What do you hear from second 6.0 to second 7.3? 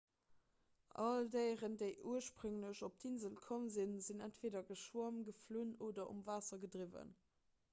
um waasser gedriwwen